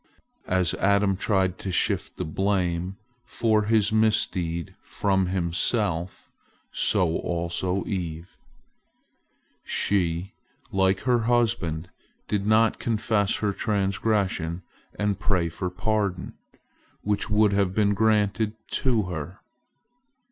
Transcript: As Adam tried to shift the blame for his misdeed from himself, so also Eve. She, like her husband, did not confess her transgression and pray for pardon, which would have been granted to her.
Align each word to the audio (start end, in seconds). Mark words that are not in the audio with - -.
As 0.47 0.73
Adam 0.73 1.15
tried 1.15 1.59
to 1.59 1.71
shift 1.71 2.17
the 2.17 2.25
blame 2.25 2.97
for 3.23 3.65
his 3.65 3.91
misdeed 3.91 4.73
from 4.81 5.27
himself, 5.27 6.31
so 6.73 7.17
also 7.17 7.85
Eve. 7.85 8.35
She, 9.63 10.33
like 10.71 11.01
her 11.01 11.19
husband, 11.29 11.87
did 12.27 12.47
not 12.47 12.79
confess 12.79 13.35
her 13.35 13.53
transgression 13.53 14.63
and 14.97 15.19
pray 15.19 15.49
for 15.49 15.69
pardon, 15.69 16.33
which 17.03 17.29
would 17.29 17.53
have 17.53 17.75
been 17.75 17.93
granted 17.93 18.55
to 18.71 19.03
her. 19.03 19.39